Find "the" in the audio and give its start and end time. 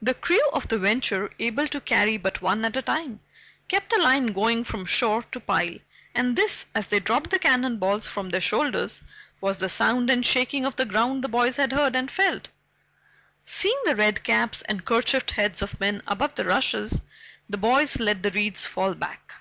0.00-0.14, 0.68-0.78, 7.30-7.40, 9.58-9.68, 10.76-10.84, 11.24-11.28, 13.84-13.96, 16.36-16.44, 17.50-17.56, 18.22-18.30